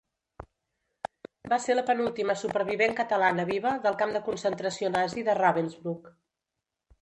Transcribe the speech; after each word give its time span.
Va 1.51 1.59
ser 1.65 1.75
la 1.75 1.83
penúltima 1.89 2.35
supervivent 2.43 2.95
catalana 3.01 3.45
viva 3.51 3.75
del 3.85 3.99
camp 4.01 4.15
de 4.17 4.23
concentració 4.31 4.91
nazi 4.97 5.25
de 5.29 5.37
Ravensbrück. 5.41 6.11